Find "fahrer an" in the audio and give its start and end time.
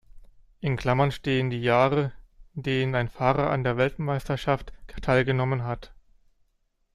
3.07-3.63